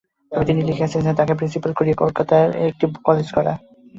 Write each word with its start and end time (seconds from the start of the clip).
তবে 0.31 0.43
তিনি 0.45 0.61
লিখিয়াছেন 0.61 1.01
যে, 1.01 1.13
তাকে 1.13 1.33
প্রিন্সিপাল 1.33 1.71
করে 1.73 1.91
কলিকাতায় 1.93 2.47
একটা 2.67 2.85
কলেজ 3.03 3.27
করা। 3.31 3.53